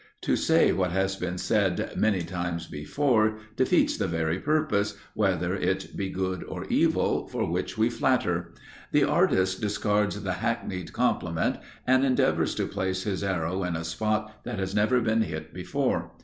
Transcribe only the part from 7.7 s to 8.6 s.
we flatter.